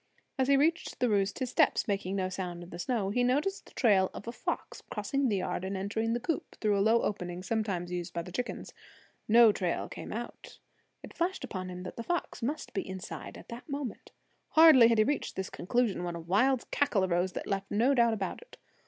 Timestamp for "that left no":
17.33-17.93